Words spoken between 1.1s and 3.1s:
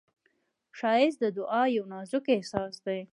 د دعا یو نازک احساس دی